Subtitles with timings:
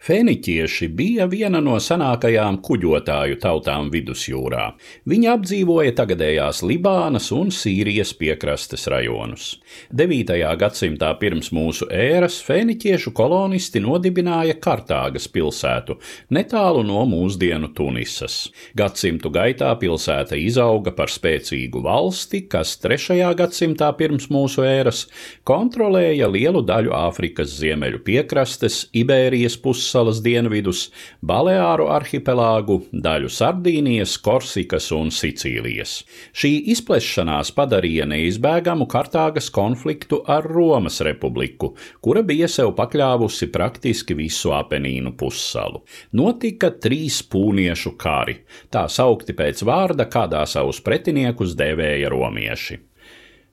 [0.00, 4.70] Fēniķieši bija viena no senākajām kuģotāju tautām vidusjūrā.
[5.04, 9.58] Viņi apdzīvoja tagadējās Libānas un Sīrijas piekrastes rajonus.
[9.92, 10.32] 9.
[10.62, 15.98] gadsimtā pirms mūsu ēras fēniķiešu kolonisti nodibināja Kartāgas pilsētu
[16.32, 18.48] netālu no mūsdienu Tunisas.
[18.80, 23.20] Gadsimtu gaitā pilsēta izauga par spēcīgu valsti, kas 3.
[23.36, 25.04] gadsimtā pirms mūsu ēras
[25.44, 30.84] kontrolēja lielu daļu Āfrikas ziemeļu piekrastes, Ibērijas puses pussalas dienvidus,
[31.26, 36.04] Baleāru arhipelāgu, daļu Sardīnijas, Korsikas un Sicīlijas.
[36.30, 44.54] Šī izplešanās padarīja neizbēgamu Kartāgas konfliktu ar Romas republiku, kura bija sev pakļāvusi praktiski visu
[44.54, 45.82] Apenīnu pussalu.
[46.14, 48.38] Notika trīs pūniešu kari,
[48.70, 52.78] tā saukti pēc vārda, kādā savus pretiniekus dēvēja romieši.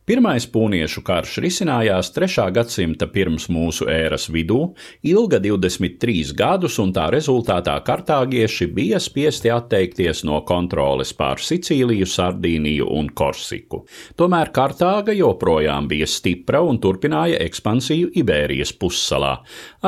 [0.07, 2.45] Pirmais pūniešu karš risinājās 3.
[2.55, 4.69] gadsimta pirms mūsu ēras vidū,
[5.03, 12.87] ilga 23 gadus, un tā rezultātā kartāgieši bija spiesti atteikties no kontroles pār Sicīliju, Sardīniju
[12.87, 13.81] un Korsiku.
[14.15, 19.33] Tomēr Kartāga joprojām bija stipra un turpināja ekspansiju Ibērijas pussalā,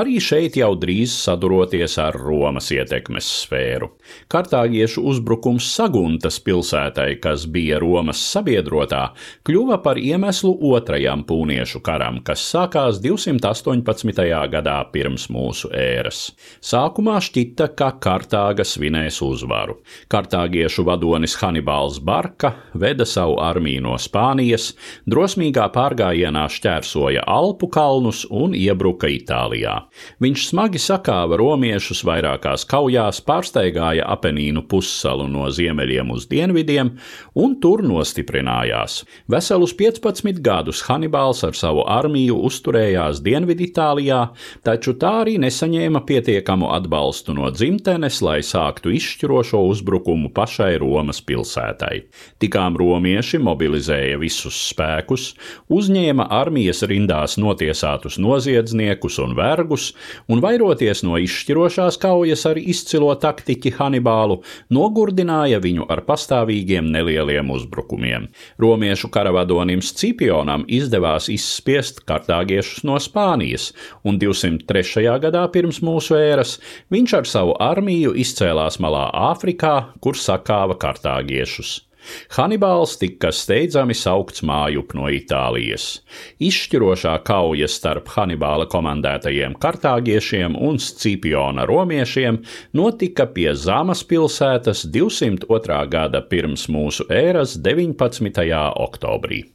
[0.03, 3.93] arī šeit jau drīz saduroties ar Romas ietekmes sfēru.
[4.27, 9.13] Kartāgiešu uzbrukums Saguntas pilsētai, kas bija Romas sabiedrotā,
[9.47, 14.25] kļuva par iemeslu otrajam pūniešu karam, kas sākās 218.
[14.51, 16.29] gadā pirms mūsu ēras.
[16.65, 19.79] Sākumā šķita, ka Kartāga svinēs uzvaru.
[20.11, 24.71] Kartāgiešu vadonis Hanibāls Barka veda savu armiju no Spānijas,
[25.09, 29.75] drosmīgā pārgājienā šķērsoja Alpu kalnus un iebruka Itālijā.
[30.23, 36.95] Viņš smagi sakāva romiešus vairākās kaujās, pārsteigāja Apenīnu pussalu no ziemeļiem uz dienvidiem
[37.39, 39.03] un tur nostiprinājās.
[39.29, 44.19] Veselus 15 15 gadus Hanibāls ar savu armiju uzturējās Dienviditālijā,
[44.63, 52.05] taču tā arī nesaņēma pietiekamu atbalstu no dzimtenes, lai sāktu izšķirošo uzbrukumu pašai Romas pilsētai.
[52.39, 55.33] Tikām romieši mobilizēja visus spēkus,
[55.67, 59.91] uzņēma armijas rindās notiesātus noziedzniekus un vergus,
[60.31, 64.39] un vairoties no izšķirošās kaujas ar izcilo taktiķi Hanibālu,
[64.71, 68.29] nogurdināja viņu ar pastāvīgiem nelieliem uzbrukumiem.
[68.61, 73.71] Romiešu karavadonim Scipionam izdevās izspiest kartāgiešus no Spānijas,
[74.03, 75.05] un 203.
[75.25, 76.57] gadā pirms mūsu ēras
[76.93, 81.79] viņš ar savu armiju izcēlās malā Āfrikā, kur sakāva kartāgiešus.
[82.37, 85.87] Hanibāls tika steidzami saukts mājup no Itālijas.
[86.49, 92.41] Izšķirošā kauja starp Hanibāla komandētajiem kartāgiešiem un Scipiona romiešiem
[92.79, 95.83] notika pie Zamas pilsētas 202.
[95.91, 98.49] gada pirms mūsu ēras 19.
[98.87, 99.45] oktobrī.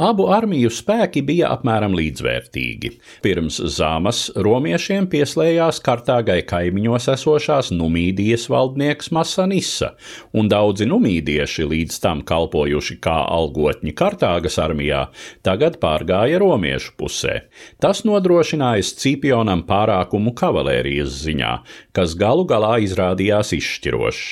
[0.00, 2.94] Abu armiju spēki bija apmēram līdzvērtīgi.
[3.24, 9.92] Pirms Zāmas romiešiem pieslējās Kartāgai kaimiņos esošās Numīdijas valdnieks Masanissa,
[10.32, 15.06] un daudzi numīdieši līdz tam kalpojuši kā algotņi Kartāgas armijā,
[15.44, 17.42] tagad pārgāja romiešu pusē.
[17.82, 21.52] Tas nodrošināja Scipionam pārākumu kavalērijas ziņā,
[21.92, 24.24] kas galu galā izrādījās izšķirošs.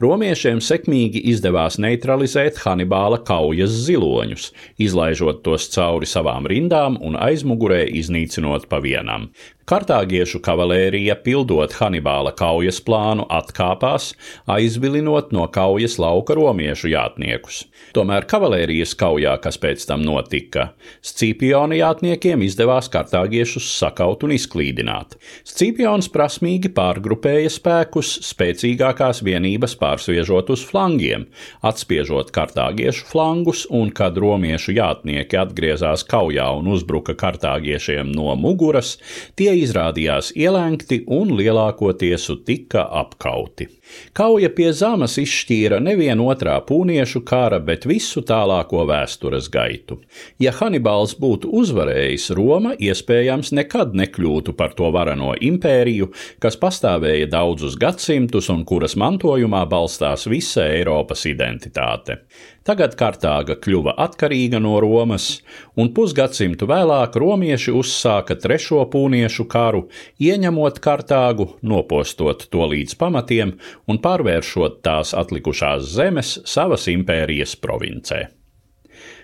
[0.00, 4.46] Romiešiem sekmīgi izdevās neutralizēt Hanibāla kaujas ziloņus,
[4.80, 9.28] izlaižot tos cauri savām rindām un aizmugurē iznīcinot pa vienam.
[9.70, 14.08] Kartāgiešu kavalērija, pildot Hanibāla kaujas plānu, atkāpās,
[14.50, 17.60] aizvilinot no kaujas lauka romiešu jātniekus.
[17.94, 20.72] Tomēr kavalērijas kaujā, kas pēc tam notika,
[21.06, 25.14] Scipiona jātniekiem izdevās kartāgiešus sakaut un izklīdināt.
[25.46, 31.26] Scipions prasmīgi pārgrupēja spēkus, spēcīgākās vienības pārsviežot uz flangiem,
[31.66, 38.96] atspiežot kartāgiešu flangus, un kad romiešu jātnieki atgriezās kaujā un uzbruka kartāgiešiem no muguras,
[39.36, 43.68] tie izrādījās ielēgti un lielākoties tika apkauti.
[44.14, 49.98] Kauja pie zamas izšķīra nevienu otrā pūniešu kara, bet visu tālāko vēstures gaitu.
[50.42, 56.10] Ja Hanibāls būtu uzvarējis, Roma iespējams nekad nekļūtu par to varano impēriju,
[56.42, 62.20] kas pastāvēja daudzus gadsimtus un kuras mantojumā balstās visa Eiropas identitāte.
[62.66, 65.40] Tagad Kartāga kļuva atkarīga no Romas,
[65.80, 69.86] un pusgadsimtu vēlāk romieši uzsāka trešo pūniešu karu,
[70.20, 73.56] ieņemot Kartāgu, nopostot to līdz pamatiem
[73.88, 78.26] un pārvēršot tās atlikušās zemes savas impērijas provincē.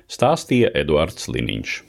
[0.07, 1.87] Stāstīja Eduards Liniņš.